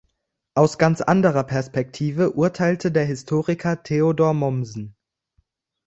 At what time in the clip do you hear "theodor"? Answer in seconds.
3.83-4.33